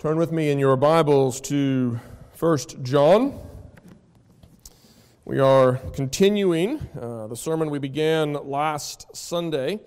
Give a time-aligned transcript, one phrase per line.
[0.00, 2.00] Turn with me in your Bibles to
[2.38, 3.38] 1 John.
[5.26, 9.78] We are continuing uh, the sermon we began last Sunday,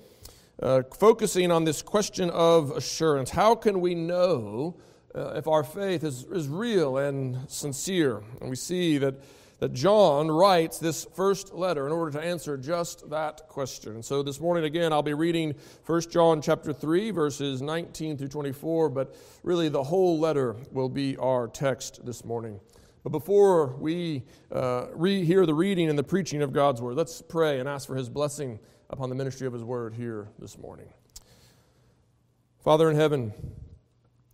[0.62, 3.32] uh, focusing on this question of assurance.
[3.32, 4.78] How can we know
[5.16, 8.22] uh, if our faith is, is real and sincere?
[8.40, 9.16] And we see that
[9.64, 14.04] that John writes this first letter in order to answer just that question.
[14.04, 15.56] So this morning again I'll be reading
[15.86, 21.16] 1 John chapter 3 verses 19 through 24, but really the whole letter will be
[21.16, 22.60] our text this morning.
[23.04, 27.22] But before we uh, re- hear the reading and the preaching of God's word, let's
[27.22, 28.60] pray and ask for his blessing
[28.90, 30.90] upon the ministry of his word here this morning.
[32.66, 33.32] Father in heaven,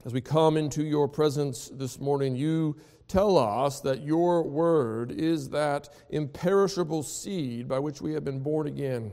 [0.03, 2.77] as we come into your presence this morning, you
[3.09, 8.67] tell us that your word is that imperishable seed by which we have been born
[8.67, 9.11] again,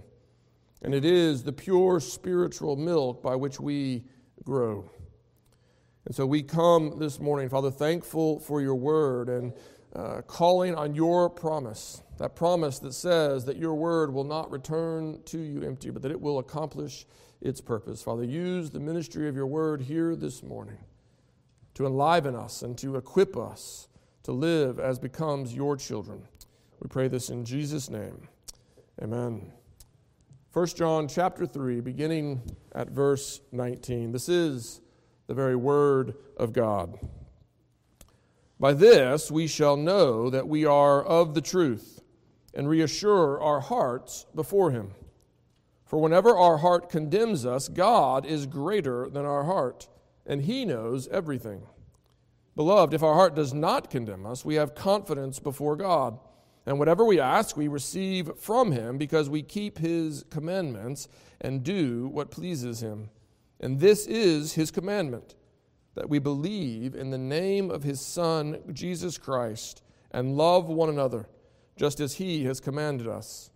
[0.83, 4.05] and it is the pure spiritual milk by which we
[4.45, 4.89] grow.
[6.05, 9.53] And so we come this morning, Father, thankful for your word and
[9.95, 15.21] uh, calling on your promise, that promise that says that your word will not return
[15.25, 17.07] to you empty, but that it will accomplish
[17.41, 18.03] its purpose.
[18.03, 20.79] Father, use the ministry of your word here this morning
[21.77, 23.89] to enliven us and to equip us
[24.23, 26.23] to live as becomes your children.
[26.81, 28.29] We pray this in Jesus' name.
[29.03, 29.53] Amen.
[30.55, 32.41] 1 John chapter 3, beginning
[32.75, 34.11] at verse 19.
[34.11, 34.81] This is
[35.27, 36.99] the very word of God.
[38.59, 42.01] By this we shall know that we are of the truth
[42.55, 44.93] and reassure our hearts before Him.
[45.85, 49.89] For whenever our heart condemns us, God is greater than our heart
[50.27, 51.63] and he knows everything.
[52.57, 56.19] Beloved, if our heart does not condemn us, we have confidence before God.
[56.65, 61.07] And whatever we ask, we receive from him because we keep his commandments
[61.41, 63.11] and do what pleases him.
[63.61, 65.35] And this is his commandment
[65.95, 71.29] that we believe in the name of his Son, Jesus Christ, and love one another,
[71.77, 73.51] just as he has commanded us.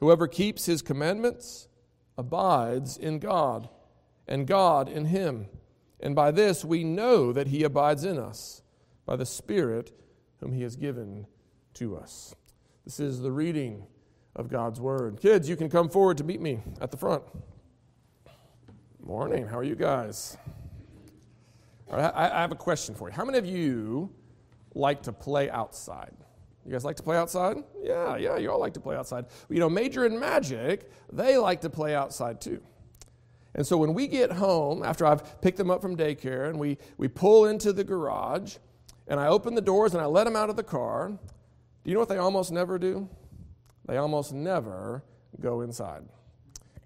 [0.00, 1.68] Whoever keeps his commandments
[2.16, 3.68] abides in God,
[4.26, 5.46] and God in him.
[6.00, 8.62] And by this we know that he abides in us,
[9.06, 9.92] by the Spirit
[10.40, 11.26] whom he has given
[11.74, 12.34] to us.
[12.84, 13.86] This is the reading
[14.36, 15.20] of God's Word.
[15.20, 17.22] Kids, you can come forward to meet me at the front.
[19.00, 20.36] Morning, how are you guys?
[21.90, 23.14] Right, I have a question for you.
[23.14, 24.10] How many of you
[24.74, 26.14] like to play outside?
[26.64, 27.58] You guys like to play outside?
[27.82, 29.26] Yeah, yeah, you all like to play outside.
[29.50, 32.62] You know, Major and Magic, they like to play outside too.
[33.54, 36.78] And so when we get home, after I've picked them up from daycare, and we,
[36.98, 38.56] we pull into the garage,
[39.06, 41.94] and I open the doors and I let them out of the car, do you
[41.94, 43.08] know what they almost never do?
[43.86, 45.04] They almost never
[45.40, 46.04] go inside.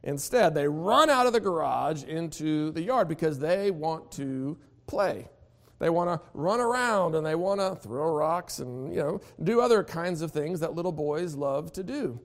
[0.03, 5.29] Instead, they run out of the garage into the yard because they want to play.
[5.79, 9.61] They want to run around and they want to throw rocks and, you know, do
[9.61, 12.21] other kinds of things that little boys love to do.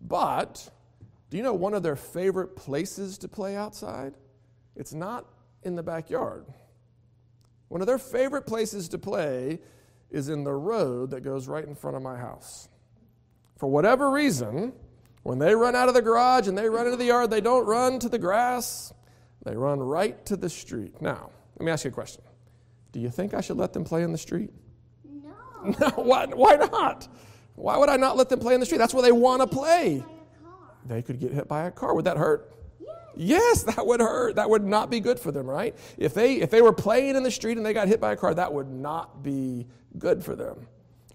[0.00, 0.68] But
[1.34, 4.14] do you know one of their favorite places to play outside?
[4.76, 5.26] It's not
[5.64, 6.46] in the backyard.
[7.66, 9.58] One of their favorite places to play
[10.12, 12.68] is in the road that goes right in front of my house.
[13.56, 14.74] For whatever reason,
[15.24, 17.66] when they run out of the garage and they run into the yard, they don't
[17.66, 18.92] run to the grass,
[19.44, 21.02] they run right to the street.
[21.02, 22.22] Now, let me ask you a question.
[22.92, 24.52] Do you think I should let them play in the street?
[25.04, 25.74] No.
[25.80, 27.08] No, why, why not?
[27.56, 28.78] Why would I not let them play in the street?
[28.78, 30.04] That's where they want to play
[30.84, 31.94] they could get hit by a car.
[31.94, 32.52] Would that hurt?
[33.16, 34.36] Yes, that would hurt.
[34.36, 35.76] That would not be good for them, right?
[35.96, 38.16] If they if they were playing in the street and they got hit by a
[38.16, 39.66] car, that would not be
[39.98, 40.66] good for them,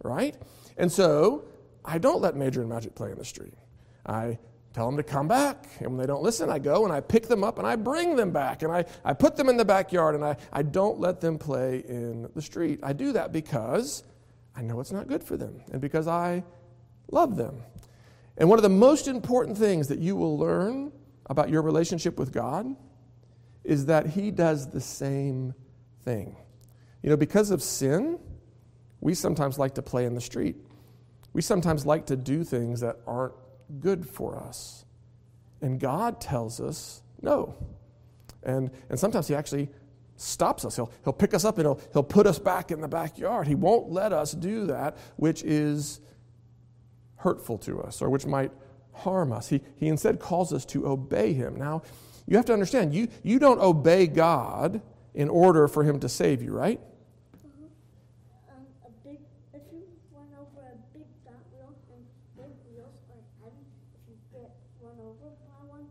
[0.04, 0.36] right?
[0.78, 1.46] And so
[1.84, 3.54] I don't let Major and Magic play in the street.
[4.06, 4.40] I
[4.74, 5.68] tell them to come back.
[5.80, 8.16] And when they don't listen, I go and I pick them up and I bring
[8.16, 8.62] them back.
[8.64, 11.84] And I, I put them in the backyard and I, I don't let them play
[11.88, 12.80] in the street.
[12.84, 14.04] I do that because
[14.56, 16.44] I know it's not good for them and because I
[17.12, 17.64] love them.
[18.40, 20.92] And one of the most important things that you will learn
[21.26, 22.76] about your relationship with God
[23.64, 25.54] is that He does the same
[26.04, 26.36] thing.
[27.04, 28.18] You know, because of sin,
[29.02, 30.56] we sometimes like to play in the street.
[31.34, 33.36] We sometimes like to do things that aren't
[33.80, 34.86] good for us.
[35.62, 37.56] And God tells us no.
[38.44, 39.70] And, and sometimes He actually
[40.16, 40.76] stops us.
[40.76, 43.48] He'll, he'll pick us up and he'll, he'll put us back in the backyard.
[43.48, 46.02] He won't let us do that, which is
[47.20, 48.52] hurtful to us or which might
[48.94, 49.50] harm us.
[49.50, 51.56] He, he instead calls us to obey him.
[51.56, 51.84] Now,
[52.28, 54.82] you have to understand, you, you don't obey God
[55.14, 56.80] in order for him to save you, right?
[58.50, 59.18] Um, a big,
[59.54, 59.84] if you
[60.14, 62.06] run over a big fat wheel and
[62.38, 64.52] big wheels are heavy, if you get
[64.82, 65.88] run over by one,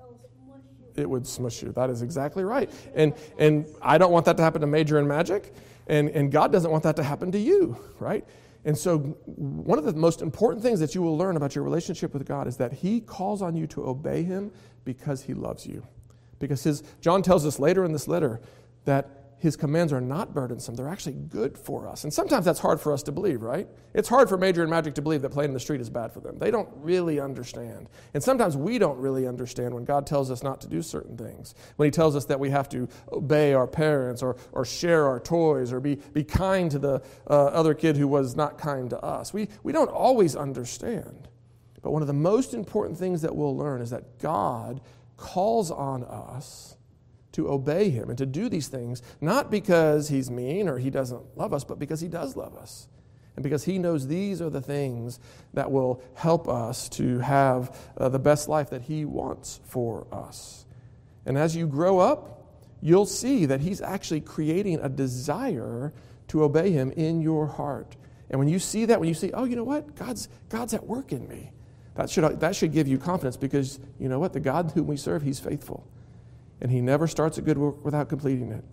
[0.00, 1.02] it'll smush you.
[1.02, 1.72] it would smush you.
[1.72, 2.70] That is exactly right.
[2.94, 5.54] And, and I don't want that to happen to Major in Magic,
[5.86, 8.24] and, and God doesn't want that to happen to you, right?
[8.64, 12.12] And so, one of the most important things that you will learn about your relationship
[12.12, 14.52] with God is that He calls on you to obey Him
[14.84, 15.86] because He loves you.
[16.38, 18.40] Because his, John tells us later in this letter
[18.86, 20.74] that his commands are not burdensome.
[20.74, 22.04] They're actually good for us.
[22.04, 23.66] And sometimes that's hard for us to believe, right?
[23.94, 26.12] It's hard for Major and Magic to believe that playing in the street is bad
[26.12, 26.38] for them.
[26.38, 27.88] They don't really understand.
[28.12, 31.54] And sometimes we don't really understand when God tells us not to do certain things.
[31.76, 35.18] When He tells us that we have to obey our parents or, or share our
[35.18, 39.02] toys or be, be kind to the uh, other kid who was not kind to
[39.02, 39.32] us.
[39.32, 41.28] We, we don't always understand.
[41.80, 44.82] But one of the most important things that we'll learn is that God
[45.16, 46.76] calls on us
[47.32, 51.36] to obey him and to do these things, not because he's mean or he doesn't
[51.36, 52.88] love us, but because he does love us.
[53.36, 55.20] And because he knows these are the things
[55.54, 60.66] that will help us to have uh, the best life that he wants for us.
[61.24, 62.42] And as you grow up,
[62.82, 65.92] you'll see that he's actually creating a desire
[66.28, 67.96] to obey him in your heart.
[68.30, 69.94] And when you see that, when you see, oh, you know what?
[69.94, 71.52] God's, God's at work in me.
[71.94, 74.32] That should, that should give you confidence because you know what?
[74.32, 75.86] The God whom we serve, he's faithful
[76.60, 78.64] and he never starts a good work without completing it.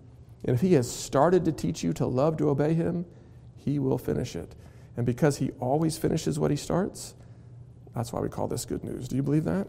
[0.44, 3.06] And if he has started to teach you to love to obey him,
[3.56, 4.56] he will finish it.
[4.96, 7.16] And because he always finishes what he starts,
[7.96, 9.08] that's why we call this good news.
[9.08, 9.68] Do you believe that?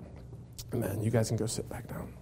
[0.75, 1.01] Amen.
[1.01, 2.13] You guys can go sit back down.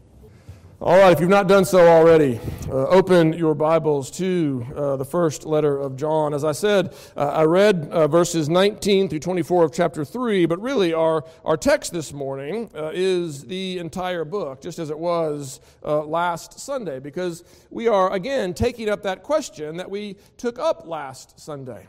[0.78, 2.38] All right, if you've not done so already,
[2.69, 6.34] uh, open your Bibles to uh, the first letter of John.
[6.34, 10.61] As I said, uh, I read uh, verses 19 through 24 of chapter 3, but
[10.61, 15.61] really our, our text this morning uh, is the entire book, just as it was
[15.82, 20.87] uh, last Sunday, because we are again taking up that question that we took up
[20.87, 21.87] last Sunday.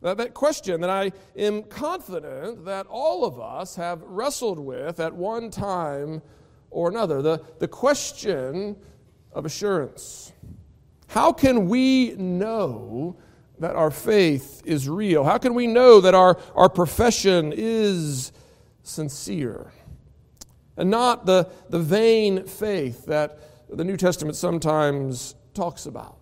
[0.00, 5.12] That, that question that I am confident that all of us have wrestled with at
[5.12, 6.22] one time
[6.72, 7.22] or another.
[7.22, 8.76] The, the question
[9.32, 10.32] of assurance.
[11.08, 13.16] How can we know
[13.58, 15.24] that our faith is real?
[15.24, 18.32] How can we know that our, our profession is
[18.82, 19.72] sincere?
[20.76, 23.38] And not the, the vain faith that
[23.68, 26.16] the New Testament sometimes talks about.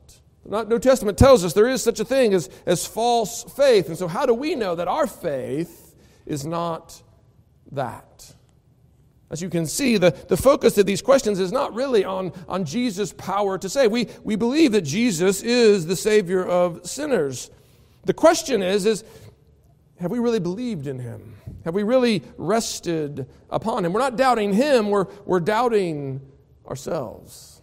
[0.44, 3.88] The New Testament tells us there is such a thing as, as false faith.
[3.88, 5.94] And so, how do we know that our faith
[6.26, 7.00] is not
[7.72, 8.34] that?
[9.30, 12.64] As you can see, the, the focus of these questions is not really on, on
[12.64, 13.92] Jesus' power to save.
[13.92, 17.50] We, we believe that Jesus is the Savior of sinners.
[18.04, 19.04] The question is, is
[20.00, 21.36] have we really believed in him?
[21.64, 23.92] Have we really rested upon him?
[23.92, 26.20] We're not doubting him, we're, we're doubting
[26.66, 27.62] ourselves.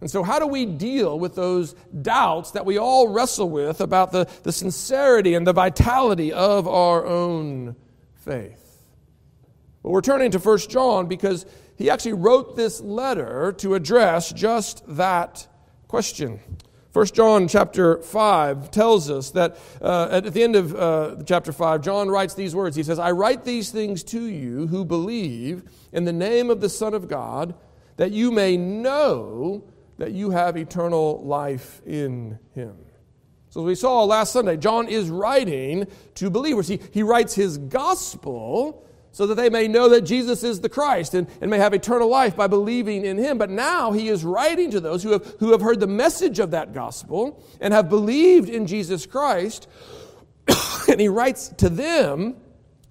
[0.00, 4.12] And so, how do we deal with those doubts that we all wrestle with about
[4.12, 7.76] the, the sincerity and the vitality of our own
[8.14, 8.65] faith?
[9.86, 11.46] But we're turning to 1 John because
[11.76, 15.46] he actually wrote this letter to address just that
[15.86, 16.40] question.
[16.92, 21.82] 1 John chapter 5 tells us that uh, at the end of uh, chapter 5,
[21.82, 22.74] John writes these words.
[22.74, 25.62] He says, I write these things to you who believe
[25.92, 27.54] in the name of the Son of God,
[27.96, 29.62] that you may know
[29.98, 32.74] that you have eternal life in him.
[33.50, 35.86] So, as we saw last Sunday, John is writing
[36.16, 36.66] to believers.
[36.66, 38.82] He, he writes his gospel
[39.16, 42.06] so that they may know that Jesus is the Christ and, and may have eternal
[42.06, 43.38] life by believing in him.
[43.38, 46.50] But now he is writing to those who have, who have heard the message of
[46.50, 49.68] that gospel and have believed in Jesus Christ.
[50.90, 52.36] and he writes to them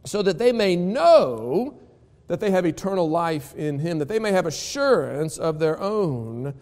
[0.03, 1.79] so that they may know
[2.25, 6.55] that they have eternal life in him, that they may have assurance of their own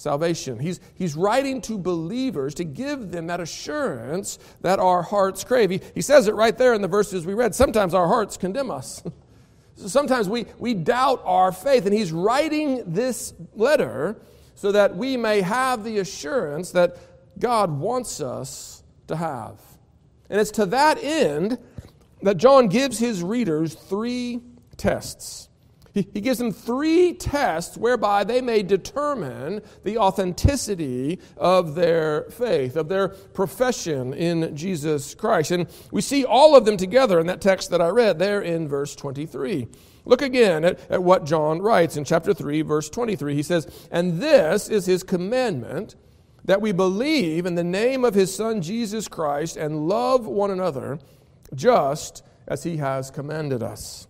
[0.00, 0.58] salvation.
[0.58, 5.68] He's, he's writing to believers to give them that assurance that our hearts crave.
[5.68, 7.54] He, he says it right there in the verses we read.
[7.54, 9.02] Sometimes our hearts condemn us.
[9.76, 14.16] Sometimes we, we doubt our faith, and he's writing this letter
[14.54, 16.96] so that we may have the assurance that
[17.38, 19.58] God wants us to have.
[20.30, 21.58] And it's to that end
[22.22, 24.40] that John gives his readers three
[24.78, 25.49] tests.
[25.92, 32.76] He, he gives them three tests whereby they may determine the authenticity of their faith,
[32.76, 35.50] of their profession in Jesus Christ.
[35.50, 38.68] And we see all of them together in that text that I read there in
[38.68, 39.66] verse 23.
[40.04, 43.34] Look again at, at what John writes in chapter 3, verse 23.
[43.34, 45.96] He says, And this is his commandment
[46.44, 50.98] that we believe in the name of his Son Jesus Christ and love one another
[51.54, 54.06] just as he has commanded us.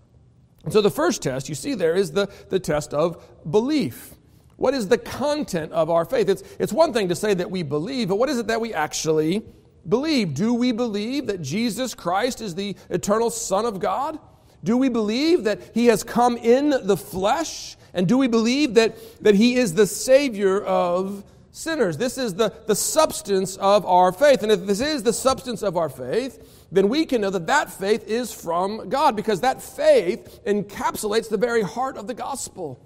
[0.65, 4.15] And so the first test you see there is the, the test of belief.
[4.57, 6.29] What is the content of our faith?
[6.29, 8.75] It's, it's one thing to say that we believe, but what is it that we
[8.75, 9.43] actually
[9.89, 10.35] believe?
[10.35, 14.19] Do we believe that Jesus Christ is the eternal Son of God?
[14.63, 18.97] Do we believe that He has come in the flesh And do we believe that,
[19.23, 21.97] that he is the Savior of sinners?
[21.97, 24.43] This is the, the substance of our faith.
[24.43, 27.73] And if this is the substance of our faith, then we can know that that
[27.73, 32.85] faith is from God because that faith encapsulates the very heart of the gospel.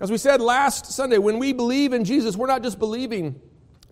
[0.00, 3.40] As we said last Sunday, when we believe in Jesus, we're not just believing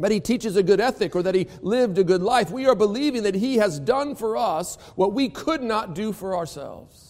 [0.00, 2.50] that he teaches a good ethic or that he lived a good life.
[2.50, 6.36] We are believing that he has done for us what we could not do for
[6.36, 7.03] ourselves.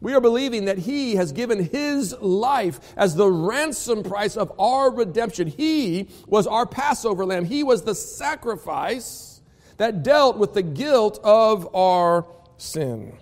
[0.00, 4.90] We are believing that He has given His life as the ransom price of our
[4.90, 5.46] redemption.
[5.46, 7.44] He was our Passover lamb.
[7.44, 9.42] He was the sacrifice
[9.76, 12.26] that dealt with the guilt of our
[12.56, 13.16] sin.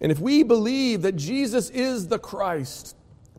[0.00, 2.96] And if we believe that Jesus is the Christ,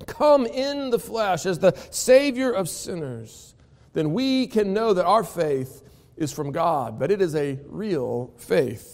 [0.07, 3.55] come in the flesh as the Savior of sinners,
[3.91, 5.83] then we can know that our faith
[6.15, 8.92] is from God, but it is a real faith.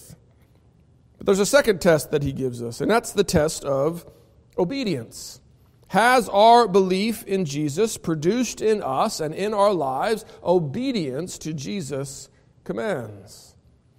[1.19, 4.09] But there's a second test that he gives us, and that's the test of
[4.57, 5.41] obedience.
[5.87, 12.29] Has our belief in Jesus produced in us and in our lives obedience to Jesus'
[12.63, 13.55] commands?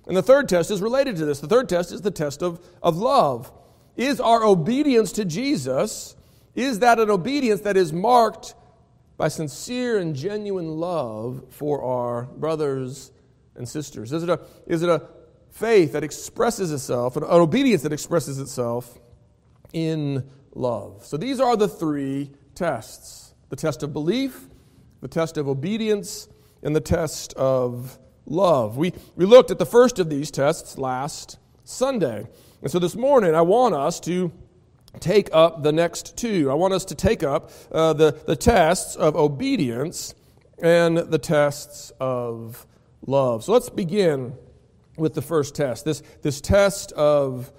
[0.06, 1.40] And the third test is related to this.
[1.40, 3.52] The third test is the test of, of love.
[3.96, 6.16] Is our obedience to Jesus,
[6.54, 8.54] is that an obedience that is marked
[9.18, 13.12] by sincere and genuine love for our brothers
[13.56, 14.12] and sisters?
[14.12, 15.02] Is it a, is it a
[15.50, 18.98] faith that expresses itself, an obedience that expresses itself
[19.72, 21.04] in love.
[21.04, 24.46] So these are the three tests the test of belief,
[25.00, 26.28] the test of obedience,
[26.62, 28.76] and the test of love.
[28.76, 32.28] We, we looked at the first of these tests last Sunday.
[32.62, 34.30] And so this morning, I want us to
[35.00, 36.48] take up the next two.
[36.48, 40.14] I want us to take up uh, the, the tests of obedience
[40.62, 42.66] and the tests of
[43.04, 43.44] love.
[43.44, 44.34] So let's begin
[45.00, 47.52] with the first test this, this test of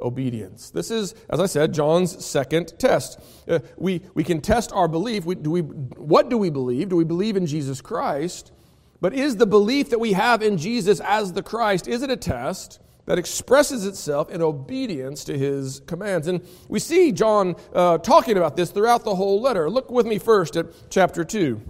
[0.00, 0.70] obedience.
[0.70, 3.20] This is, as I said, John's second test.
[3.48, 5.24] Uh, we, we can test our belief.
[5.24, 6.88] We, do we, what do we believe?
[6.88, 8.52] Do we believe in Jesus Christ?
[9.00, 12.16] But is the belief that we have in Jesus as the Christ, is it a
[12.16, 16.26] test that expresses itself in obedience to his commands?
[16.26, 19.70] And we see John uh, talking about this throughout the whole letter.
[19.70, 21.60] Look with me first at chapter 2.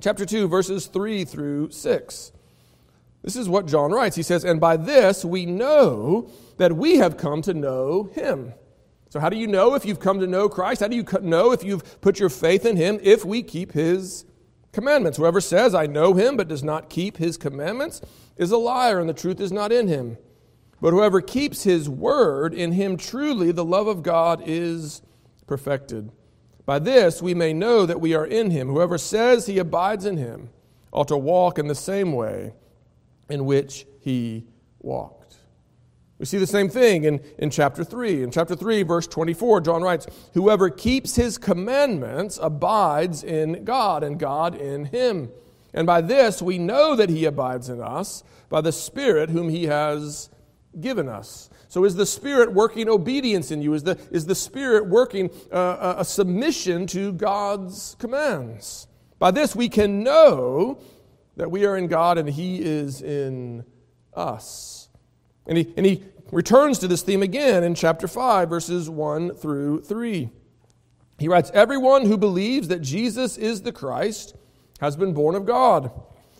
[0.00, 2.32] Chapter 2, verses 3 through 6.
[3.24, 4.16] This is what John writes.
[4.16, 8.52] He says, And by this we know that we have come to know him.
[9.08, 10.82] So, how do you know if you've come to know Christ?
[10.82, 13.00] How do you know if you've put your faith in him?
[13.02, 14.26] If we keep his
[14.74, 15.16] commandments.
[15.16, 18.02] Whoever says, I know him, but does not keep his commandments,
[18.36, 20.18] is a liar, and the truth is not in him.
[20.82, 25.00] But whoever keeps his word, in him truly the love of God is
[25.46, 26.10] perfected.
[26.66, 28.68] By this we may know that we are in him.
[28.68, 30.50] Whoever says he abides in him
[30.92, 32.52] ought to walk in the same way
[33.28, 34.44] in which he
[34.80, 35.36] walked.
[36.18, 38.22] We see the same thing in, in chapter 3.
[38.22, 44.18] In chapter 3, verse 24, John writes, Whoever keeps his commandments abides in God, and
[44.18, 45.30] God in him.
[45.72, 49.64] And by this we know that he abides in us, by the Spirit whom he
[49.64, 50.30] has
[50.80, 51.50] given us.
[51.68, 53.74] So, is the Spirit working obedience in you?
[53.74, 58.86] Is the, is the Spirit working uh, a submission to God's commands?
[59.18, 60.78] By this we can know
[61.36, 63.64] that we are in God and He is in
[64.14, 64.88] us.
[65.46, 69.82] And he, and he returns to this theme again in chapter 5, verses 1 through
[69.82, 70.30] 3.
[71.18, 74.34] He writes, Everyone who believes that Jesus is the Christ
[74.80, 75.90] has been born of God.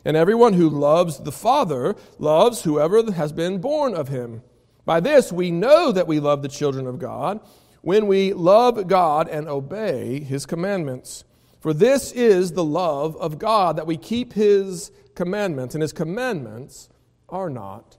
[0.05, 4.43] And everyone who loves the Father loves whoever has been born of him.
[4.85, 7.41] By this we know that we love the children of God
[7.81, 11.25] when we love God and obey his commandments.
[11.65, 16.91] For this is the love of God, that we keep his commandments, and his commandments
[17.31, 17.97] are not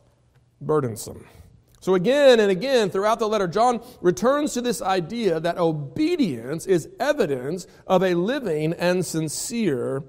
[0.61, 1.25] burdensome.
[1.79, 6.87] So, again and again throughout the letter, John returns to this idea that obedience is
[6.99, 10.03] evidence of a living and sincere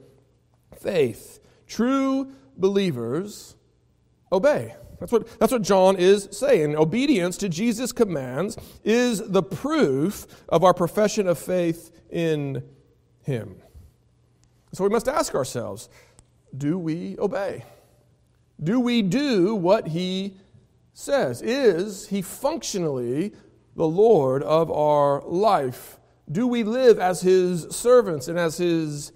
[0.78, 1.40] faith.
[1.66, 3.56] True believers
[4.30, 4.74] obey.
[5.00, 6.76] That's what, that's what John is saying.
[6.76, 12.62] Obedience to Jesus' commands is the proof of our profession of faith in
[13.26, 13.56] him.
[14.72, 15.88] So we must ask ourselves
[16.56, 17.64] do we obey?
[18.62, 20.36] Do we do what he
[20.94, 21.42] says?
[21.42, 23.34] Is he functionally
[23.74, 25.98] the Lord of our life?
[26.30, 29.12] Do we live as his servants and as his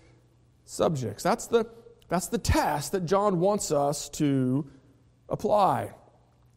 [0.65, 1.23] subjects?
[1.23, 1.67] That's the,
[2.09, 4.69] that's the test that John wants us to
[5.29, 5.95] apply.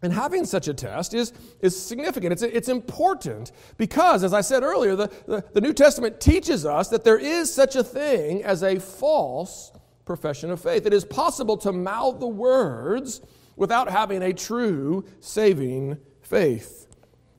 [0.03, 1.31] And having such a test is,
[1.61, 2.33] is significant.
[2.33, 6.89] It's, it's important because, as I said earlier, the, the, the, New Testament teaches us
[6.89, 9.71] that there is such a thing as a false
[10.03, 10.85] profession of faith.
[10.85, 13.21] It is possible to mouth the words
[13.55, 16.87] without having a true saving faith.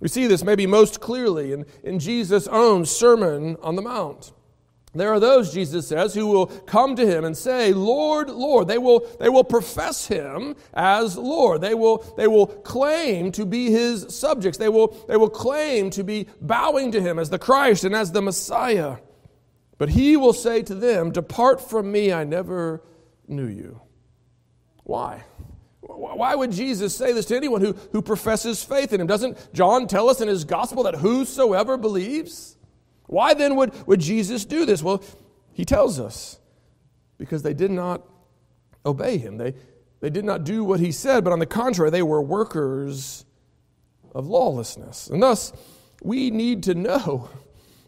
[0.00, 4.32] We see this maybe most clearly in, in Jesus' own Sermon on the Mount.
[4.94, 8.68] There are those, Jesus says, who will come to him and say, Lord, Lord.
[8.68, 11.60] They will, they will profess him as Lord.
[11.60, 14.58] They will, they will claim to be his subjects.
[14.58, 18.12] They will, they will claim to be bowing to him as the Christ and as
[18.12, 18.98] the Messiah.
[19.78, 22.82] But he will say to them, Depart from me, I never
[23.26, 23.80] knew you.
[24.84, 25.24] Why?
[25.80, 29.06] Why would Jesus say this to anyone who, who professes faith in him?
[29.06, 32.56] Doesn't John tell us in his gospel that whosoever believes?
[33.06, 34.82] Why then would, would Jesus do this?
[34.82, 35.02] Well,
[35.52, 36.38] he tells us
[37.18, 38.02] because they did not
[38.84, 39.38] obey him.
[39.38, 39.54] They,
[40.00, 43.24] they did not do what he said, but on the contrary, they were workers
[44.14, 45.08] of lawlessness.
[45.08, 45.52] And thus,
[46.02, 47.30] we need to know.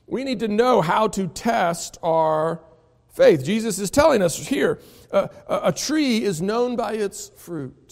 [0.07, 2.61] We need to know how to test our
[3.09, 3.45] faith.
[3.45, 4.79] Jesus is telling us here
[5.11, 7.86] uh, a tree is known by its fruit.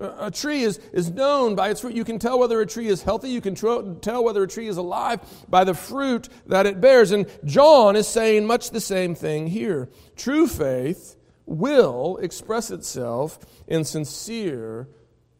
[0.00, 1.94] A tree is, is known by its fruit.
[1.94, 3.30] You can tell whether a tree is healthy.
[3.30, 7.10] You can tr- tell whether a tree is alive by the fruit that it bears.
[7.10, 9.88] And John is saying much the same thing here.
[10.14, 14.88] True faith will express itself in sincere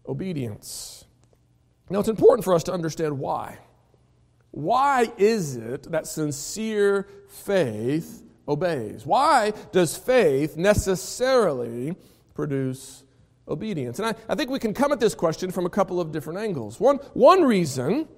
[0.08, 1.04] obedience.
[1.88, 3.58] Now, it's important for us to understand why.
[4.50, 9.06] Why is it that sincere faith obeys?
[9.06, 11.94] Why does faith necessarily
[12.34, 13.04] produce
[13.48, 13.98] obedience?
[13.98, 16.38] And I, I think we can come at this question from a couple of different
[16.38, 16.78] angles.
[16.78, 18.08] One, one reason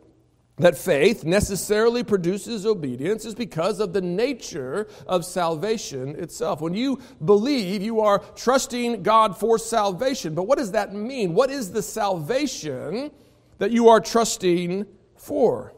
[0.61, 6.61] that faith necessarily produces obedience is because of the nature of salvation itself.
[6.61, 10.35] When you believe, you are trusting God for salvation.
[10.35, 11.35] But what does that mean?
[11.35, 13.11] What is the salvation
[13.59, 15.73] that you are trusting for?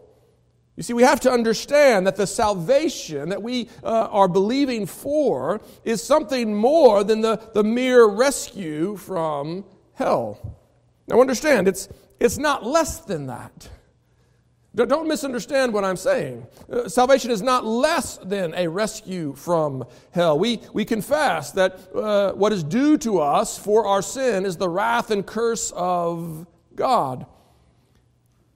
[0.76, 5.60] You see, we have to understand that the salvation that we uh, are believing for
[5.84, 9.64] is something more than the, the mere rescue from
[9.94, 10.56] hell.
[11.08, 11.88] Now, understand, it's,
[12.18, 13.68] it's not less than that.
[14.74, 16.46] Don't misunderstand what I'm saying.
[16.72, 20.38] Uh, salvation is not less than a rescue from hell.
[20.38, 24.70] We, we confess that uh, what is due to us for our sin is the
[24.70, 27.26] wrath and curse of God.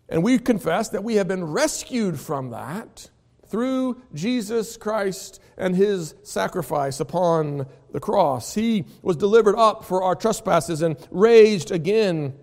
[0.09, 3.11] And we confess that we have been rescued from that
[3.49, 8.55] through Jesus Christ and his sacrifice upon the cross.
[8.55, 12.35] He was delivered up for our trespasses and raised again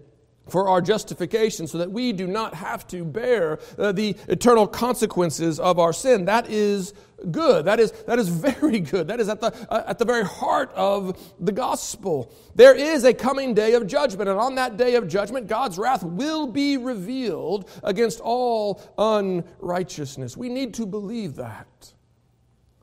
[0.50, 5.60] for our justification so that we do not have to bear uh, the eternal consequences
[5.60, 6.26] of our sin.
[6.26, 6.94] That is
[7.32, 7.66] good.
[7.66, 9.08] That is, that is very good.
[9.08, 12.32] That is at the, uh, at the very heart of the gospel.
[12.56, 16.04] There is a coming day of judgment, and on that day of judgment, God's wrath
[16.04, 20.36] will be revealed against all unrighteousness.
[20.36, 21.94] We need to believe that.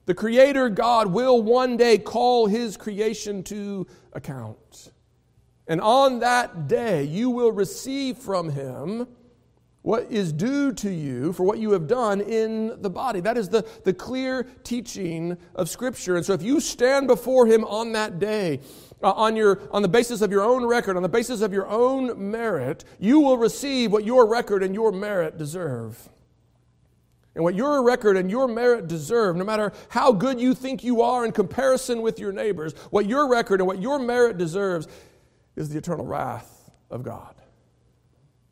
[0.07, 4.91] The Creator God will one day call His creation to account.
[5.71, 9.07] And on that day, you will receive from him
[9.83, 13.21] what is due to you for what you have done in the body.
[13.21, 16.17] That is the, the clear teaching of Scripture.
[16.17, 18.59] And so if you stand before him on that day,
[19.01, 21.69] uh, on, your, on the basis of your own record, on the basis of your
[21.69, 26.09] own merit, you will receive what your record and your merit deserve.
[27.37, 31.01] And what your record and your merit deserve, no matter how good you think you
[31.01, 34.89] are in comparison with your neighbors, what your record and what your merit deserves
[35.61, 37.35] is the eternal wrath of God.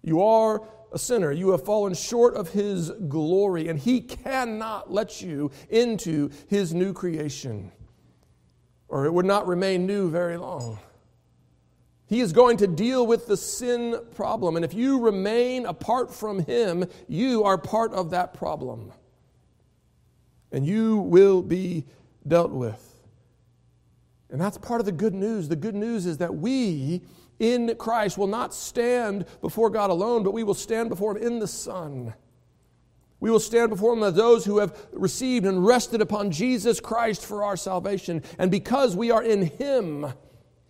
[0.02, 1.32] You are a sinner.
[1.32, 6.92] You have fallen short of His glory, and He cannot let you into His new
[6.92, 7.72] creation,
[8.88, 10.78] or it would not remain new very long.
[12.06, 16.38] He is going to deal with the sin problem, and if you remain apart from
[16.40, 18.92] Him, you are part of that problem.
[20.50, 21.84] And you will be
[22.26, 22.87] dealt with.
[24.30, 25.48] And that's part of the good news.
[25.48, 27.02] The good news is that we
[27.38, 31.38] in Christ will not stand before God alone, but we will stand before Him in
[31.38, 32.14] the Son.
[33.20, 37.24] We will stand before Him as those who have received and rested upon Jesus Christ
[37.24, 38.22] for our salvation.
[38.38, 40.06] And because we are in Him,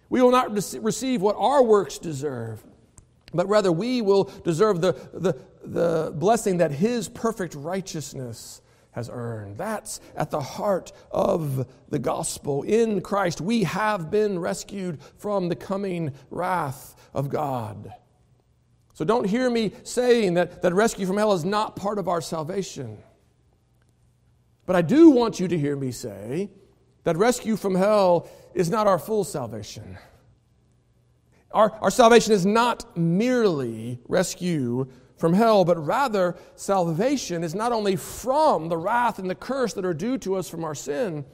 [0.09, 2.64] we will not receive what our works deserve,
[3.35, 8.62] but rather we will deserve the, the, the blessing that His perfect righteousness
[8.98, 9.56] has earned.
[9.56, 12.64] That's at the heart of the gospel.
[12.64, 17.92] In Christ, we have been rescued from the coming wrath of God.
[18.92, 22.20] So don't hear me saying that, that rescue from hell is not part of our
[22.20, 22.98] salvation.
[24.66, 26.50] But I do want you to hear me say
[27.04, 29.96] that rescue from hell is not our full salvation.
[31.52, 37.96] Our, our salvation is not merely rescue from hell, but rather salvation is not only
[37.96, 41.24] from the wrath and the curse that are due to us from our sin,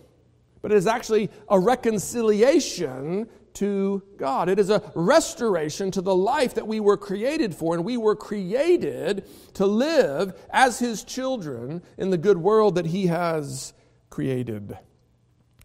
[0.63, 4.49] but it is actually a reconciliation to God.
[4.49, 8.17] It is a restoration to the life that we were created for, and we were
[8.17, 13.75] created to live as His children in the good world that He has
[14.11, 14.77] created.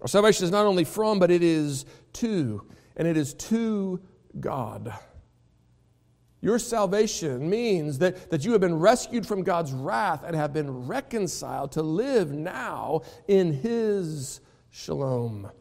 [0.02, 4.00] Our salvation is not only from, but it is to, and it is to
[4.40, 4.94] God.
[6.42, 10.88] Your salvation means that, that you have been rescued from God's wrath and have been
[10.88, 15.52] reconciled to live now in His shalom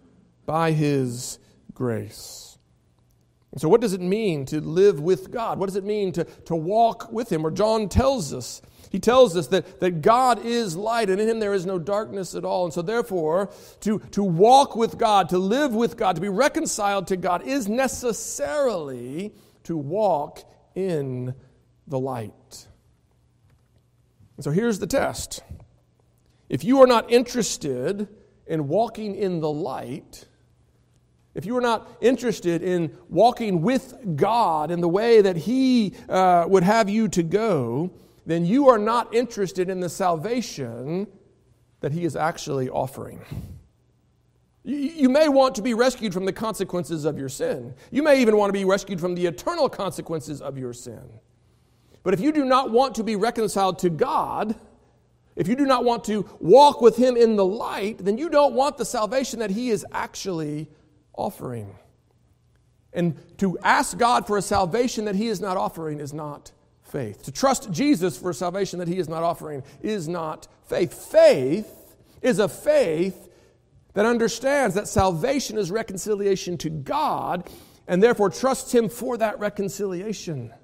[0.47, 1.41] by His
[1.75, 2.59] grace.
[3.51, 5.59] And so, what does it mean to live with God?
[5.59, 7.45] What does it mean to, to walk with Him?
[7.45, 11.41] Or John tells us, he tells us that, that God is light and in Him
[11.41, 12.67] there is no darkness at all.
[12.67, 17.09] And so, therefore, to, to walk with God, to live with God, to be reconciled
[17.09, 19.33] to God is necessarily
[19.65, 20.45] to walk
[20.79, 21.35] in
[21.89, 22.69] the light.
[24.41, 25.43] So here's the test.
[26.49, 28.07] If you are not interested
[28.47, 30.27] in walking in the light,
[31.35, 36.45] if you are not interested in walking with God in the way that He uh,
[36.49, 37.91] would have you to go,
[38.25, 41.09] then you are not interested in the salvation
[41.81, 43.21] that He is actually offering.
[44.69, 47.73] You may want to be rescued from the consequences of your sin.
[47.91, 51.09] You may even want to be rescued from the eternal consequences of your sin.
[52.03, 54.55] But if you do not want to be reconciled to God,
[55.37, 58.53] if you do not want to walk with Him in the light, then you don't
[58.53, 60.69] want the salvation that He is actually
[61.15, 61.75] offering.
[62.93, 66.53] And to ask God for a salvation that He is not offering is not
[66.83, 67.23] faith.
[67.23, 70.93] To trust Jesus for a salvation that He is not offering is not faith.
[70.93, 73.28] Faith is a faith
[73.99, 77.51] that understands that salvation is reconciliation to God
[77.89, 80.55] and therefore trusts Him for that reconciliation.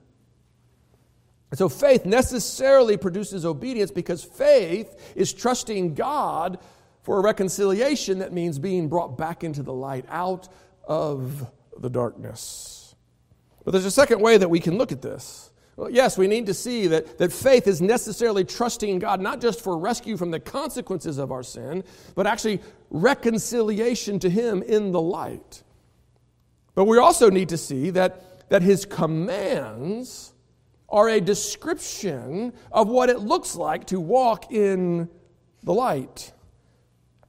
[1.50, 6.60] And so faith necessarily produces obedience because faith is trusting God
[7.02, 10.48] for a reconciliation that means being brought back into the light, out
[10.86, 12.94] of the darkness.
[13.64, 15.50] But there's a second way that we can look at this.
[15.76, 19.60] Well, yes, we need to see that, that faith is necessarily trusting God, not just
[19.60, 21.82] for rescue from the consequences of our sin,
[22.14, 22.60] but actually
[22.90, 25.64] reconciliation to Him in the light.
[26.74, 30.32] But we also need to see that, that His commands
[30.88, 35.08] are a description of what it looks like to walk in
[35.64, 36.32] the light.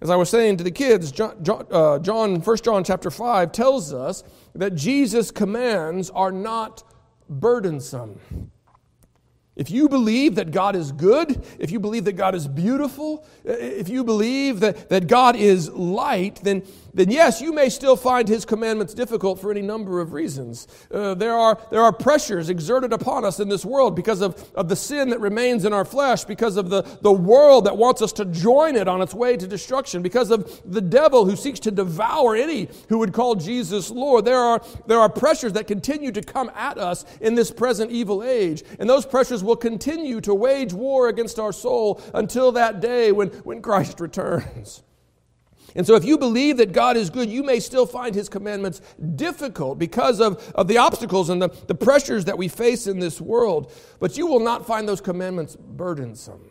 [0.01, 3.51] As I was saying to the kids, John, John, uh, John 1 John chapter 5
[3.51, 6.83] tells us that Jesus' commands are not
[7.29, 8.19] burdensome.
[9.55, 13.53] If you believe that God is good, if you believe that God is beautiful, eh,
[13.53, 16.63] if you believe that, that God is light, then,
[16.95, 20.67] then yes, you may still find His commandments difficult for any number of reasons.
[20.89, 24.69] Uh, there, are, there are pressures exerted upon us in this world because of, of
[24.69, 28.13] the sin that remains in our flesh, because of the, the world that wants us
[28.13, 31.71] to join it on its way to destruction, because of the devil who seeks to
[31.71, 34.23] devour any who would call Jesus Lord.
[34.23, 38.23] There are, there are pressures that continue to come at us in this present evil
[38.23, 43.11] age, and those pressures will continue to wage war against our soul until that day
[43.11, 44.81] when, when Christ returns.
[45.75, 48.81] And so, if you believe that God is good, you may still find His commandments
[49.15, 53.19] difficult because of, of the obstacles and the, the pressures that we face in this
[53.19, 53.71] world.
[53.99, 56.49] But you will not find those commandments burdensome.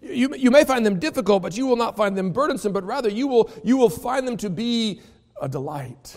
[0.00, 3.08] You, you may find them difficult, but you will not find them burdensome, but rather
[3.08, 5.00] you will, you will find them to be
[5.40, 6.16] a delight.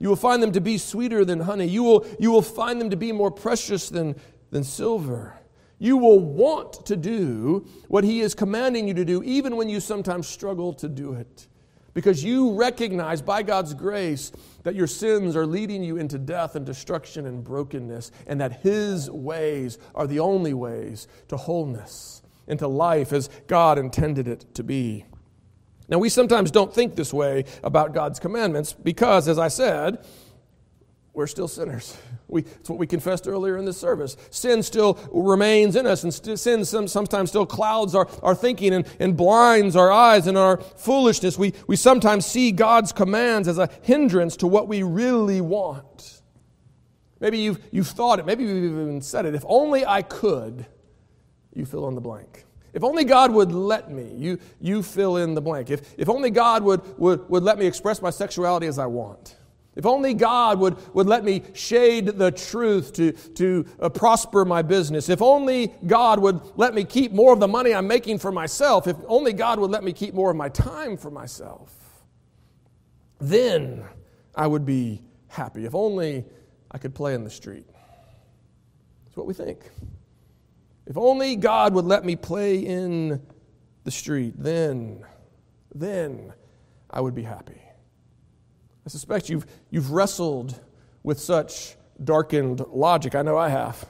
[0.00, 1.66] You will find them to be sweeter than honey.
[1.66, 4.16] You will, you will find them to be more precious than,
[4.50, 5.34] than silver.
[5.78, 9.80] You will want to do what He is commanding you to do, even when you
[9.80, 11.46] sometimes struggle to do it.
[11.94, 14.30] Because you recognize by God's grace
[14.62, 19.10] that your sins are leading you into death and destruction and brokenness, and that His
[19.10, 24.62] ways are the only ways to wholeness and to life as God intended it to
[24.62, 25.04] be.
[25.88, 30.04] Now, we sometimes don't think this way about God's commandments because, as I said,
[31.18, 31.98] we're still sinners.
[32.28, 34.16] We, it's what we confessed earlier in this service.
[34.30, 38.72] Sin still remains in us, and st- sin some, sometimes still clouds our, our thinking
[38.72, 41.36] and, and blinds our eyes and our foolishness.
[41.36, 46.22] We, we sometimes see God's commands as a hindrance to what we really want.
[47.18, 49.34] Maybe you've, you've thought it, maybe you've even said it.
[49.34, 50.66] If only I could,
[51.52, 52.44] you fill in the blank.
[52.72, 55.68] If only God would let me, you, you fill in the blank.
[55.68, 59.34] If, if only God would, would, would let me express my sexuality as I want.
[59.78, 64.60] If only God would, would let me shade the truth to, to uh, prosper my
[64.60, 65.08] business.
[65.08, 68.88] If only God would let me keep more of the money I'm making for myself.
[68.88, 71.72] If only God would let me keep more of my time for myself.
[73.20, 73.84] Then
[74.34, 75.64] I would be happy.
[75.64, 76.24] If only
[76.72, 77.66] I could play in the street.
[79.04, 79.60] That's what we think.
[80.86, 83.22] If only God would let me play in
[83.84, 85.04] the street, then,
[85.72, 86.32] then
[86.90, 87.62] I would be happy.
[88.88, 90.58] I suspect you've, you've wrestled
[91.02, 93.14] with such darkened logic.
[93.14, 93.86] I know I have.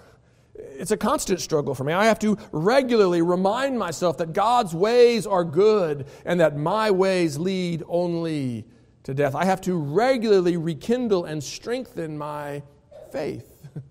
[0.57, 1.93] It's a constant struggle for me.
[1.93, 7.39] I have to regularly remind myself that God's ways are good and that my ways
[7.39, 8.65] lead only
[9.05, 9.37] to death.
[9.37, 12.65] I have to regularly rekindle and strengthen my
[13.13, 13.69] faith.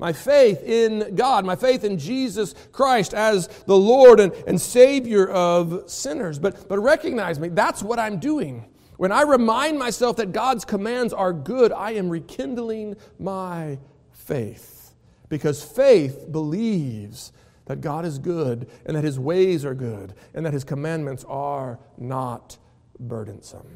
[0.00, 5.28] My faith in God, my faith in Jesus Christ as the Lord and, and Savior
[5.28, 6.38] of sinners.
[6.38, 8.64] But, but recognize me, that's what I'm doing.
[8.98, 13.78] When I remind myself that God's commands are good, I am rekindling my
[14.10, 14.92] faith.
[15.28, 17.32] Because faith believes
[17.66, 21.78] that God is good and that His ways are good and that His commandments are
[21.96, 22.58] not
[22.98, 23.68] burdensome.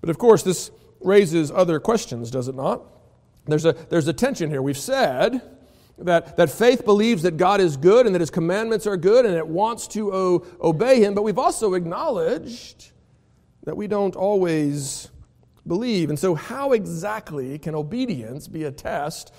[0.00, 2.82] But of course, this raises other questions, does it not?
[3.44, 4.62] There's a, there's a tension here.
[4.62, 5.42] We've said
[5.98, 9.34] that, that faith believes that God is good and that his commandments are good and
[9.34, 12.91] it wants to o- obey him, but we've also acknowledged
[13.64, 15.08] that we don't always
[15.66, 16.08] believe.
[16.08, 19.32] And so, how exactly can obedience be a test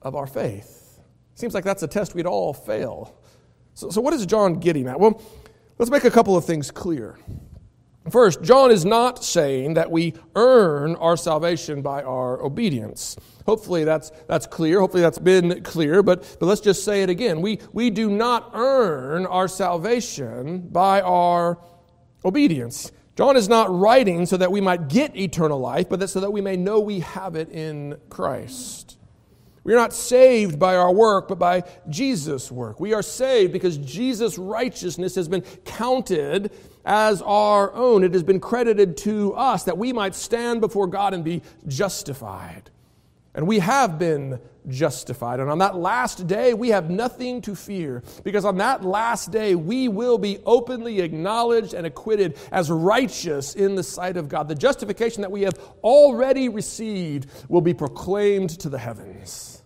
[0.00, 1.00] of our faith?
[1.34, 3.16] Seems like that's a test we'd all fail.
[3.74, 5.00] So, so what is John getting at?
[5.00, 5.20] Well,
[5.78, 7.18] let's make a couple of things clear.
[8.10, 13.16] First, John is not saying that we earn our salvation by our obedience.
[13.46, 14.80] Hopefully that's, that's clear.
[14.80, 17.40] Hopefully that's been clear, but, but let's just say it again.
[17.40, 21.58] We, we do not earn our salvation by our
[22.24, 22.90] obedience.
[23.16, 26.30] John is not writing so that we might get eternal life, but that so that
[26.30, 28.96] we may know we have it in Christ.
[29.64, 32.80] We are not saved by our work, but by Jesus' work.
[32.80, 36.52] We are saved because Jesus' righteousness has been counted
[36.84, 38.02] as our own.
[38.02, 42.70] It has been credited to us that we might stand before God and be justified.
[43.34, 45.40] And we have been justified.
[45.40, 49.54] And on that last day, we have nothing to fear because on that last day,
[49.54, 54.48] we will be openly acknowledged and acquitted as righteous in the sight of God.
[54.48, 59.62] The justification that we have already received will be proclaimed to the heavens.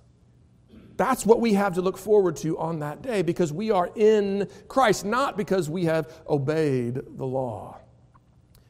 [0.97, 4.49] That's what we have to look forward to on that day because we are in
[4.69, 7.79] Christ, not because we have obeyed the law.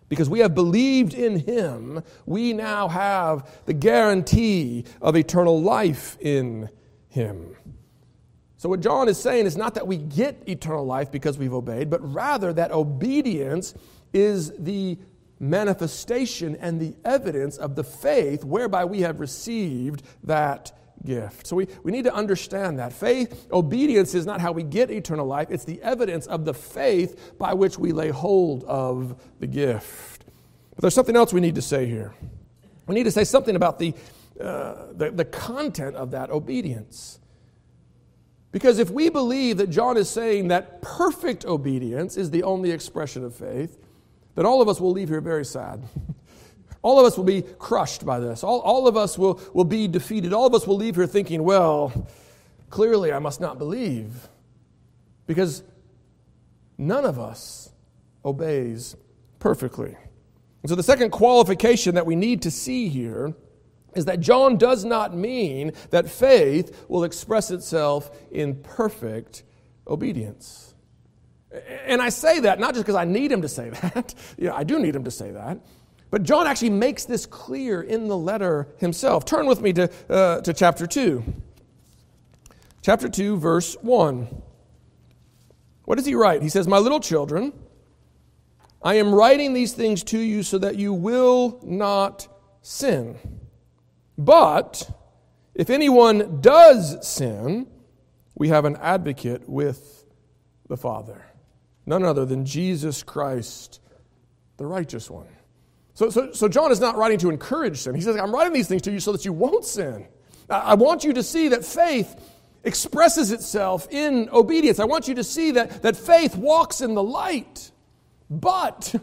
[0.09, 6.69] Because we have believed in Him, we now have the guarantee of eternal life in
[7.09, 7.57] Him.
[8.59, 11.91] So, what John is saying is not that we get eternal life because we've obeyed,
[11.91, 13.75] but rather that obedience
[14.13, 14.99] is the
[15.39, 20.73] manifestation and the evidence of the faith whereby we have received that
[21.07, 21.47] gift.
[21.47, 22.93] So we, we need to understand that.
[22.93, 27.39] Faith, obedience is not how we get eternal life, it's the evidence of the faith
[27.39, 30.25] by which we lay hold of the gift.
[30.75, 32.13] But there's something else we need to say here.
[32.87, 33.95] We need to say something about the,
[34.41, 37.19] uh, the, the content of that obedience.
[38.53, 43.25] Because if we believe that John is saying that perfect obedience is the only expression
[43.25, 43.79] of faith,
[44.35, 45.83] then all of us will leave here very sad.
[46.87, 48.45] All of us will be crushed by this.
[48.45, 50.33] All, all of us will, will be defeated.
[50.33, 52.07] All of us will leave here thinking, well,
[52.71, 54.29] clearly I must not believe.
[55.27, 55.65] Because
[56.79, 57.73] none of us
[58.25, 58.95] obeys
[59.41, 59.97] perfectly.
[60.63, 63.35] And so the second qualification that we need to see here
[63.97, 69.43] is that John does not mean that faith will express itself in perfect
[69.89, 70.73] obedience.
[71.85, 74.15] And I say that not just because I need him to say that.
[74.39, 75.59] know, I do need him to say that.
[76.17, 79.27] But John actually makes this clear in the letter himself.
[79.27, 81.23] Turn with me to, uh, to chapter 2.
[82.81, 84.43] Chapter 2, verse 1.
[85.85, 86.41] What does he write?
[86.41, 87.53] He says, My little children,
[88.83, 92.29] I am writing these things to you so that you will not
[92.63, 93.19] sin.
[94.17, 94.91] But
[95.55, 97.67] if anyone does sin,
[98.35, 100.07] we have an advocate with
[100.67, 101.27] the Father,
[101.85, 103.81] none other than Jesus Christ,
[104.57, 105.27] the righteous one.
[105.97, 107.95] So, so, so John is not writing to encourage sin.
[107.95, 110.07] He says, I'm writing these things to you so that you won't sin.
[110.51, 112.15] I want you to see that faith
[112.65, 114.79] expresses itself in obedience.
[114.79, 117.71] I want you to see that, that faith walks in the light.
[118.29, 118.95] But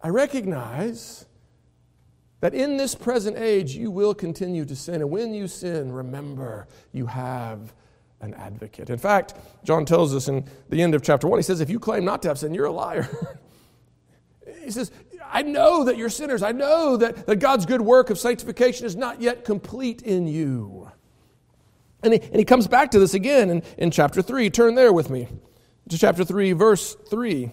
[0.00, 1.26] I recognize
[2.40, 5.02] that in this present age you will continue to sin.
[5.02, 7.74] And when you sin, remember you have
[8.22, 8.88] an advocate.
[8.88, 11.78] In fact, John tells us in the end of chapter 1, he says, If you
[11.78, 13.10] claim not to have sin, you're a liar.
[14.64, 14.90] he says,
[15.30, 16.42] I know that you're sinners.
[16.42, 20.90] I know that, that God's good work of sanctification is not yet complete in you.
[22.02, 24.50] And he, and he comes back to this again in, in chapter 3.
[24.50, 25.28] Turn there with me
[25.88, 27.50] to chapter 3, verse 3.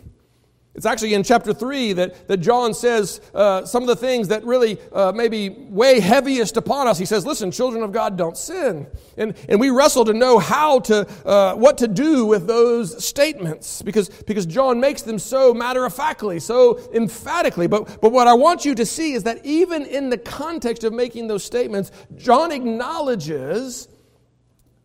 [0.75, 4.45] It's actually in chapter 3 that, that John says uh, some of the things that
[4.45, 6.97] really uh, maybe weigh heaviest upon us.
[6.99, 8.87] He says, Listen, children of God, don't sin.
[9.17, 13.81] And, and we wrestle to know how to, uh, what to do with those statements
[13.81, 17.67] because, because John makes them so matter of factly, so emphatically.
[17.67, 20.93] But, but what I want you to see is that even in the context of
[20.93, 23.87] making those statements, John acknowledges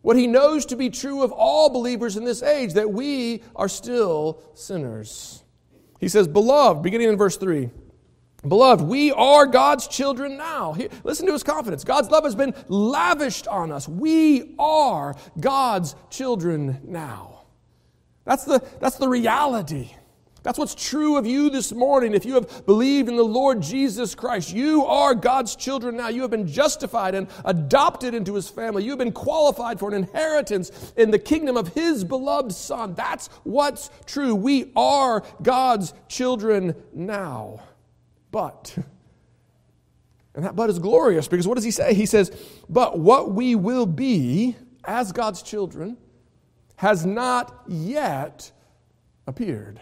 [0.01, 3.69] what he knows to be true of all believers in this age that we are
[3.69, 5.43] still sinners.
[6.05, 7.67] He says, Beloved, beginning in verse 3.
[8.47, 10.73] Beloved, we are God's children now.
[10.73, 11.83] He, listen to his confidence.
[11.83, 13.89] God's love has been lavished on us.
[13.89, 17.45] We are God's children now.
[18.23, 19.95] That's the, that's the reality.
[20.45, 22.13] That's what's true of you this morning.
[22.13, 26.09] If you have believed in the Lord Jesus Christ, you are God's children now.
[26.09, 28.83] You have been justified and adopted into his family.
[28.83, 32.93] You have been qualified for an inheritance in the kingdom of his beloved Son.
[32.93, 34.35] That's what's true.
[34.35, 37.61] We are God's children now.
[38.29, 38.77] But,
[40.35, 41.95] and that but is glorious because what does he say?
[41.95, 42.29] He says,
[42.69, 45.97] But what we will be as God's children
[46.75, 48.51] has not yet
[49.25, 49.81] appeared.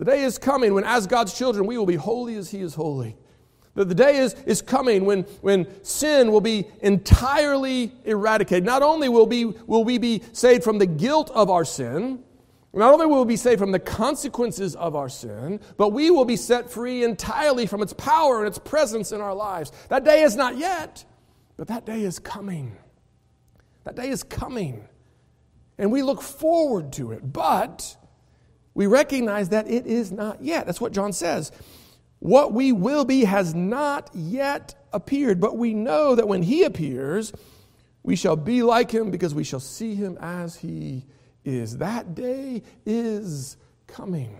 [0.00, 2.74] The day is coming when, as God's children, we will be holy as He is
[2.74, 3.18] holy.
[3.74, 8.64] The, the day is, is coming when, when sin will be entirely eradicated.
[8.64, 12.24] Not only will, be, will we be saved from the guilt of our sin,
[12.72, 16.24] not only will we be saved from the consequences of our sin, but we will
[16.24, 19.70] be set free entirely from its power and its presence in our lives.
[19.90, 21.04] That day is not yet,
[21.58, 22.74] but that day is coming.
[23.84, 24.88] That day is coming.
[25.76, 27.34] And we look forward to it.
[27.34, 27.96] But
[28.74, 30.66] we recognize that it is not yet.
[30.66, 31.52] That's what John says.
[32.20, 37.32] What we will be has not yet appeared, but we know that when he appears,
[38.02, 41.06] we shall be like him because we shall see him as he
[41.44, 41.78] is.
[41.78, 43.56] That day is
[43.86, 44.38] coming.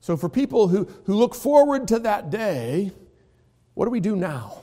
[0.00, 2.92] So, for people who, who look forward to that day,
[3.74, 4.62] what do we do now?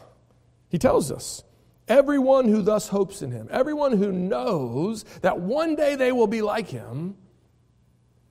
[0.69, 1.43] He tells us
[1.87, 6.41] everyone who thus hopes in him, everyone who knows that one day they will be
[6.41, 7.15] like him,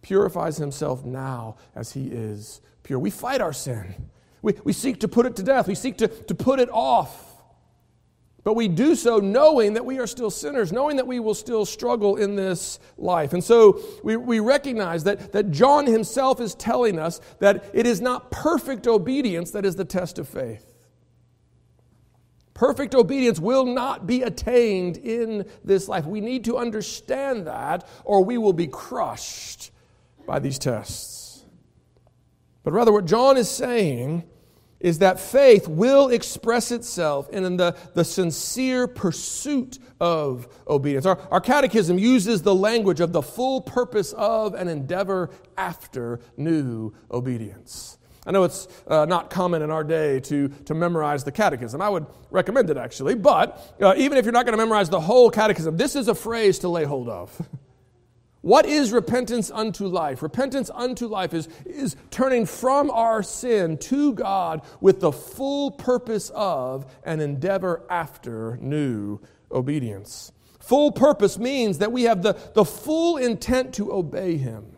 [0.07, 2.97] purifies himself now as he is pure.
[2.97, 4.09] We fight our sin.
[4.41, 5.67] We, we seek to put it to death.
[5.67, 7.25] We seek to, to put it off.
[8.45, 11.65] But we do so knowing that we are still sinners, knowing that we will still
[11.65, 13.33] struggle in this life.
[13.33, 18.01] And so we, we recognize that, that John himself is telling us that it is
[18.01, 20.73] not perfect obedience that is the test of faith.
[22.55, 26.07] Perfect obedience will not be attained in this life.
[26.07, 29.73] We need to understand that, or we will be crushed
[30.27, 31.45] by these tests.
[32.63, 34.25] But rather, what John is saying
[34.81, 41.07] is that faith will express itself in the, the sincere pursuit of obedience.
[41.07, 46.93] Our, our catechism uses the language of the full purpose of an endeavor after new
[47.11, 47.99] obedience.
[48.27, 51.81] I know it's uh, not common in our day to, to memorize the catechism.
[51.81, 55.01] I would recommend it actually, but uh, even if you're not going to memorize the
[55.01, 57.41] whole catechism, this is a phrase to lay hold of.
[58.47, 60.23] What is repentance unto life?
[60.23, 66.31] Repentance unto life is, is turning from our sin to God with the full purpose
[66.33, 69.19] of an endeavor after new
[69.51, 70.31] obedience.
[70.61, 74.77] Full purpose means that we have the, the full intent to obey Him.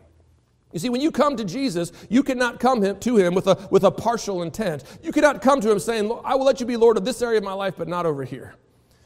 [0.73, 3.83] You see, when you come to Jesus, you cannot come to Him with a, with
[3.83, 4.83] a partial intent.
[5.03, 7.37] You cannot come to Him saying, I will let you be Lord of this area
[7.37, 8.55] of my life, but not over here.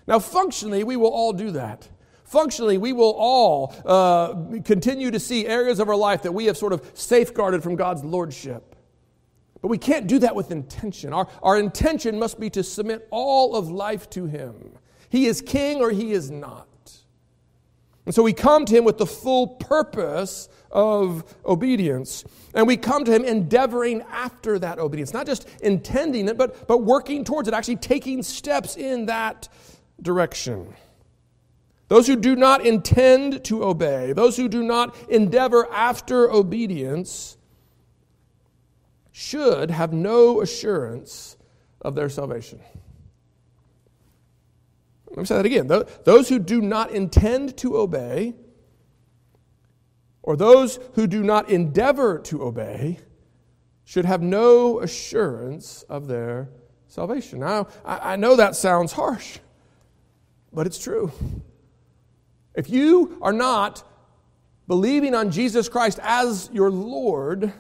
[0.08, 1.90] Now, functionally, we will all do that.
[2.24, 6.58] Functionally, we will all uh, continue to see areas of our life that we have
[6.58, 8.76] sort of safeguarded from God's lordship.
[9.62, 11.14] But we can't do that with intention.
[11.14, 14.78] Our, our intention must be to submit all of life to Him.
[15.10, 16.68] He is king or He is not.
[18.06, 22.26] And so we come to Him with the full purpose of obedience.
[22.54, 26.80] And we come to Him endeavoring after that obedience, not just intending it, but, but
[26.80, 29.48] working towards it, actually taking steps in that
[30.02, 30.74] direction.
[31.90, 37.38] Those who do not intend to obey, those who do not endeavor after obedience,
[39.12, 41.38] should have no assurance
[41.82, 42.60] of their salvation.
[45.10, 45.68] Let me say that again.
[46.04, 48.34] Those who do not intend to obey,
[50.24, 52.98] or those who do not endeavor to obey,
[53.84, 56.50] should have no assurance of their
[56.88, 57.40] salvation.
[57.40, 59.38] Now, I know that sounds harsh,
[60.52, 61.12] but it's true.
[62.56, 63.84] If you are not
[64.68, 67.52] believing on Jesus Christ as your Lord,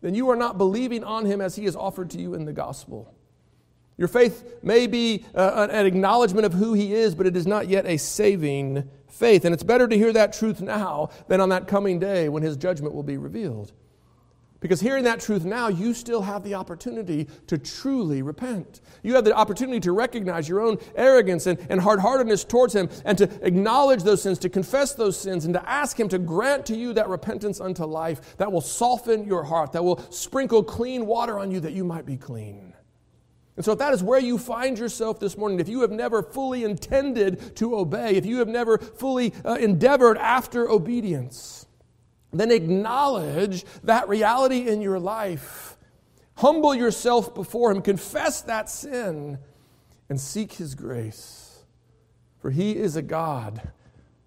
[0.00, 2.52] then you are not believing on him as he is offered to you in the
[2.52, 3.14] gospel.
[3.98, 7.68] Your faith may be uh, an acknowledgement of who he is, but it is not
[7.68, 9.44] yet a saving faith.
[9.44, 12.56] And it's better to hear that truth now than on that coming day when his
[12.56, 13.72] judgment will be revealed.
[14.62, 18.80] Because hearing that truth now, you still have the opportunity to truly repent.
[19.02, 22.88] You have the opportunity to recognize your own arrogance and, and hard heartedness towards Him
[23.04, 26.64] and to acknowledge those sins, to confess those sins, and to ask Him to grant
[26.66, 31.06] to you that repentance unto life that will soften your heart, that will sprinkle clean
[31.06, 32.72] water on you that you might be clean.
[33.56, 36.22] And so, if that is where you find yourself this morning, if you have never
[36.22, 41.66] fully intended to obey, if you have never fully uh, endeavored after obedience,
[42.40, 45.76] then acknowledge that reality in your life.
[46.36, 49.38] Humble yourself before Him, confess that sin,
[50.08, 51.64] and seek His grace.
[52.40, 53.70] For He is a God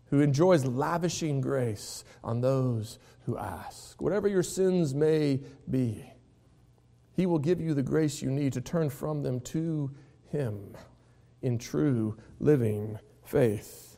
[0.10, 4.02] who enjoys lavishing grace on those who ask.
[4.02, 6.06] Whatever your sins may be,
[7.14, 9.92] He will give you the grace you need to turn from them to
[10.30, 10.78] Him
[11.42, 13.95] in true living faith.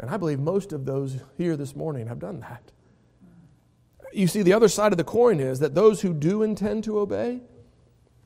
[0.00, 2.72] And I believe most of those here this morning have done that.
[4.12, 6.98] You see, the other side of the coin is that those who do intend to
[6.98, 7.40] obey,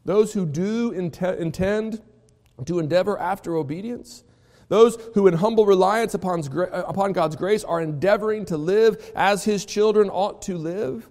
[0.05, 2.03] those who do intend
[2.65, 4.25] to endeavor after obedience,
[4.69, 9.45] those who, in humble reliance upon, uh, upon God's grace, are endeavoring to live as
[9.45, 11.09] His children ought to live,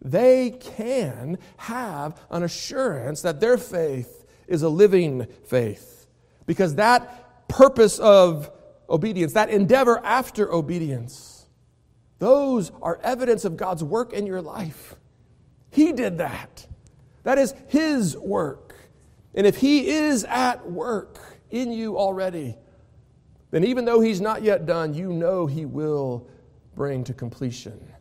[0.00, 6.06] they can have an assurance that their faith is a living faith.
[6.46, 8.50] Because that purpose of
[8.88, 11.46] obedience, that endeavor after obedience,
[12.18, 14.94] those are evidence of God's work in your life.
[15.70, 16.66] He did that.
[17.24, 18.74] That is His work.
[19.34, 21.18] And if He is at work
[21.50, 22.56] in you already,
[23.50, 26.28] then even though He's not yet done, you know He will
[26.74, 27.92] bring to completion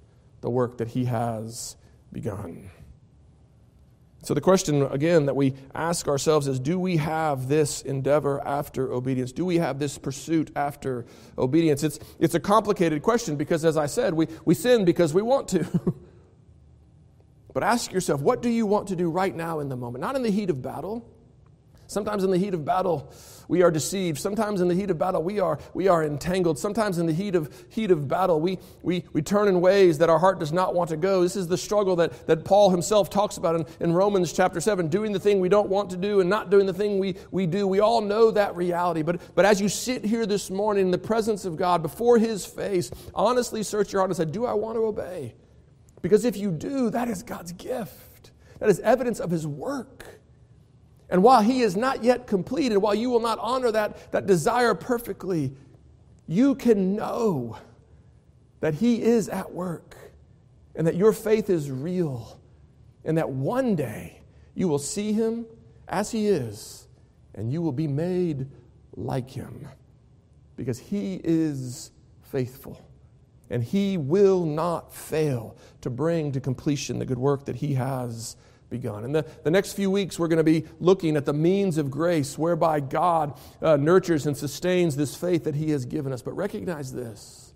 [0.41, 1.75] the work that He has
[2.13, 2.69] begun.
[4.25, 8.91] So, the question again that we ask ourselves is do we have this endeavor after
[8.91, 9.31] obedience?
[9.31, 11.05] Do we have this pursuit after
[11.37, 11.83] obedience?
[11.83, 15.49] It's, it's a complicated question because, as I said, we, we sin because we want
[15.49, 15.63] to.
[17.53, 20.01] but ask yourself, what do you want to do right now in the moment?
[20.01, 21.07] Not in the heat of battle.
[21.87, 23.13] Sometimes in the heat of battle,
[23.47, 24.19] we are deceived.
[24.19, 26.57] Sometimes in the heat of battle, we are, we are entangled.
[26.57, 30.09] Sometimes in the heat of, heat of battle, we, we, we turn in ways that
[30.09, 31.21] our heart does not want to go.
[31.21, 34.87] This is the struggle that, that Paul himself talks about in, in Romans chapter 7
[34.87, 37.45] doing the thing we don't want to do and not doing the thing we, we
[37.45, 37.67] do.
[37.67, 39.03] We all know that reality.
[39.03, 42.45] But, but as you sit here this morning in the presence of God, before his
[42.45, 45.35] face, honestly search your heart and say, Do I want to obey?
[46.01, 50.19] Because if you do, that is God's gift, that is evidence of his work.
[51.09, 54.73] And while he is not yet completed, while you will not honor that, that desire
[54.73, 55.53] perfectly,
[56.27, 57.57] you can know
[58.59, 59.95] that he is at work
[60.75, 62.39] and that your faith is real
[63.03, 64.21] and that one day
[64.55, 65.45] you will see him
[65.87, 66.87] as he is
[67.35, 68.47] and you will be made
[68.95, 69.67] like him
[70.55, 71.91] because he is
[72.23, 72.81] faithful
[73.49, 78.35] and he will not fail to bring to completion the good work that he has
[78.69, 79.03] begun.
[79.03, 81.91] In the, the next few weeks, we're going to be looking at the means of
[81.91, 86.21] grace whereby God uh, nurtures and sustains this faith that He has given us.
[86.21, 87.53] But recognize this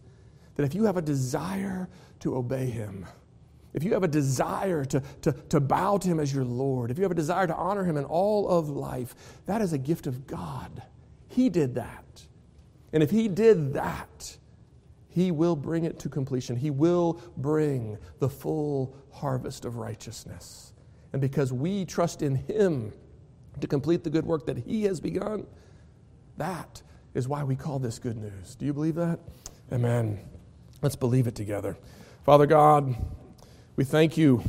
[0.55, 1.87] that if you have a desire
[2.19, 3.05] to obey Him,
[3.73, 6.97] if you have a desire to, to, to bow to Him as your Lord, if
[6.97, 10.07] you have a desire to honor Him in all of life, that is a gift
[10.07, 10.81] of God.
[11.27, 12.03] He did that.
[12.91, 14.37] And if He did that,
[15.09, 16.55] He will bring it to completion.
[16.55, 20.73] He will bring the full harvest of righteousness.
[21.11, 22.93] And because we trust in Him
[23.59, 25.45] to complete the good work that He has begun,
[26.37, 26.81] that
[27.13, 28.55] is why we call this good news.
[28.55, 29.19] Do you believe that?
[29.71, 30.19] Amen.
[30.81, 31.77] Let's believe it together.
[32.25, 32.95] Father God,
[33.75, 34.43] we thank you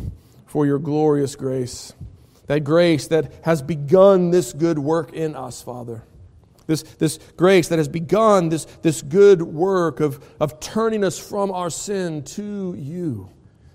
[0.46, 1.92] for your glorious grace.
[2.46, 6.02] That grace that has begun this good work in us, Father.
[6.66, 11.50] This, this grace that has begun this, this good work of, of turning us from
[11.50, 13.30] our sin to you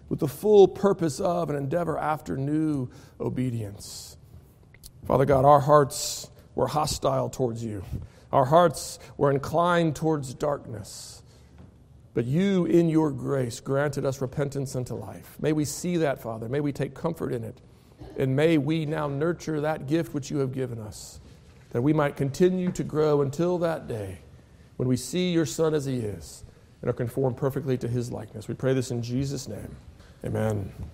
[0.10, 2.90] with the full purpose of and endeavor after new
[3.20, 4.18] obedience.
[5.06, 7.84] Father God, our hearts were hostile towards you.
[8.32, 11.22] Our hearts were inclined towards darkness.
[12.14, 15.36] But you, in your grace, granted us repentance unto life.
[15.40, 16.48] May we see that, Father.
[16.48, 17.60] May we take comfort in it.
[18.18, 21.20] And may we now nurture that gift which you have given us,
[21.72, 24.20] that we might continue to grow until that day
[24.78, 26.44] when we see your Son as he is
[26.82, 28.48] and are conformed perfectly to his likeness.
[28.48, 29.76] We pray this in Jesus' name.
[30.26, 30.76] Amen.